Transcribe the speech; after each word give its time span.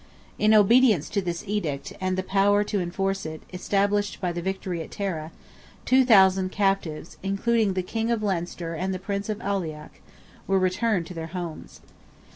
In 0.39 0.51
obedience 0.55 1.09
to 1.09 1.21
this 1.21 1.43
edict, 1.45 1.93
and 2.01 2.17
the 2.17 2.23
power 2.23 2.63
to 2.63 2.79
enforce 2.79 3.23
it 3.23 3.43
established 3.53 4.19
by 4.19 4.31
the 4.31 4.41
victory 4.41 4.81
at 4.81 4.89
Tara, 4.89 5.31
2,000 5.85 6.51
captives, 6.51 7.17
including 7.21 7.73
the 7.75 7.83
King 7.83 8.09
of 8.09 8.23
Leinster 8.23 8.73
and 8.73 8.95
the 8.95 8.97
Prince 8.97 9.29
of 9.29 9.37
Aileach, 9.43 10.01
were 10.47 10.57
returned 10.57 11.05
to 11.05 11.13
their 11.13 11.27
homes. 11.37 11.81